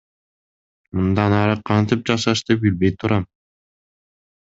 Мындан 1.01 1.35
ары 1.39 1.57
кантип 1.71 2.01
жашашты 2.11 2.57
билбей 2.65 2.95
турам. 3.05 3.29